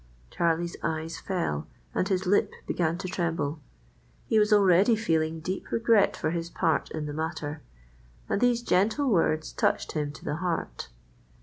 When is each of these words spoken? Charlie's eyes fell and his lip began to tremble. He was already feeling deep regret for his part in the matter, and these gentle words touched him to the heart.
Charlie's 0.31 0.75
eyes 0.81 1.19
fell 1.19 1.67
and 1.93 2.07
his 2.09 2.25
lip 2.25 2.51
began 2.65 2.97
to 2.97 3.07
tremble. 3.07 3.59
He 4.25 4.39
was 4.39 4.51
already 4.51 4.95
feeling 4.95 5.41
deep 5.41 5.69
regret 5.69 6.17
for 6.17 6.31
his 6.31 6.49
part 6.49 6.89
in 6.89 7.05
the 7.05 7.13
matter, 7.13 7.61
and 8.27 8.41
these 8.41 8.63
gentle 8.63 9.07
words 9.11 9.53
touched 9.53 9.91
him 9.91 10.11
to 10.13 10.25
the 10.25 10.37
heart. 10.37 10.89